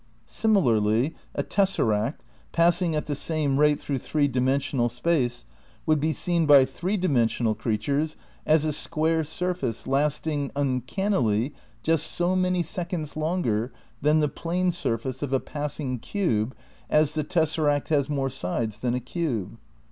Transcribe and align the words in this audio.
Similarly, 0.25 1.13
a 1.35 1.43
tessaract, 1.43 2.25
passing 2.53 2.95
at 2.95 3.05
the 3.05 3.13
same 3.13 3.59
rate 3.59 3.79
through 3.79 3.99
three 3.99 4.27
dimensional 4.27 4.89
space, 4.89 5.45
would 5.85 5.99
be 5.99 6.11
seen 6.11 6.47
by 6.47 6.65
three 6.65 6.97
dimensional 6.97 7.53
creatures 7.53 8.17
as 8.43 8.65
a 8.65 8.73
square 8.73 9.23
surface 9.23 9.85
last 9.85 10.25
ing, 10.25 10.49
uncannily, 10.55 11.53
just 11.83 12.07
so 12.07 12.35
many 12.35 12.63
seconds 12.63 13.15
longer 13.15 13.71
than 14.01 14.21
the 14.21 14.27
plane 14.27 14.71
surface 14.71 15.21
of 15.21 15.33
a 15.33 15.39
passing 15.39 15.99
cube 15.99 16.55
as 16.89 17.13
the 17.13 17.23
tessaract 17.23 17.89
has 17.89 18.09
more 18.09 18.31
sides 18.31 18.79
than 18.79 18.95
a 18.95 18.99
cube. 18.99 19.55